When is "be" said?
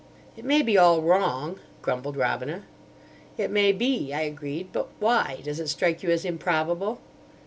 0.63-0.79, 3.71-4.11